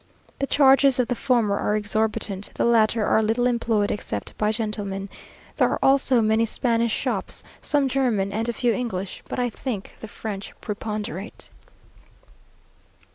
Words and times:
The 0.39 0.47
charges 0.47 0.97
of 0.97 1.09
the 1.09 1.15
former 1.15 1.59
are 1.59 1.75
exorbitant, 1.75 2.49
the 2.55 2.65
latter 2.65 3.05
are 3.05 3.21
little 3.21 3.45
employed 3.45 3.91
except 3.91 4.35
by 4.35 4.51
gentlemen. 4.51 5.09
There 5.57 5.69
are 5.69 5.77
also 5.83 6.23
many 6.23 6.43
Spanish 6.47 6.91
shops, 6.91 7.43
some 7.61 7.87
German, 7.87 8.33
and 8.33 8.49
a 8.49 8.53
few 8.53 8.73
English; 8.73 9.21
but 9.29 9.37
I 9.37 9.51
think 9.51 9.93
the 9.99 10.07
French 10.07 10.53
preponderate. 10.59 11.51